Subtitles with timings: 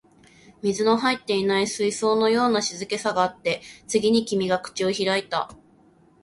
[0.63, 5.51] 水の入っていない水槽のような静けさがあって、次に君が口を開いた